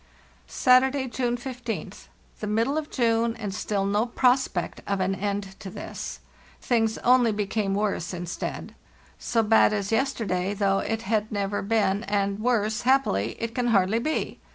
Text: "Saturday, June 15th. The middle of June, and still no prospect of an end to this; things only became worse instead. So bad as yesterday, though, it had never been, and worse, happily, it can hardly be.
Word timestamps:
"Saturday, 0.47 1.07
June 1.07 1.37
15th. 1.37 2.07
The 2.39 2.47
middle 2.47 2.75
of 2.75 2.89
June, 2.89 3.35
and 3.35 3.53
still 3.53 3.85
no 3.85 4.07
prospect 4.07 4.81
of 4.87 4.99
an 4.99 5.13
end 5.13 5.55
to 5.59 5.69
this; 5.69 6.21
things 6.59 6.97
only 7.03 7.31
became 7.31 7.75
worse 7.75 8.11
instead. 8.11 8.73
So 9.19 9.43
bad 9.43 9.73
as 9.73 9.91
yesterday, 9.91 10.55
though, 10.55 10.79
it 10.79 11.03
had 11.03 11.31
never 11.31 11.61
been, 11.61 12.03
and 12.05 12.39
worse, 12.39 12.81
happily, 12.81 13.35
it 13.39 13.53
can 13.53 13.67
hardly 13.67 13.99
be. 13.99 14.39